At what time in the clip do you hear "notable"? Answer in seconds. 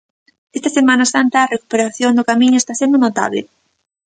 3.05-3.41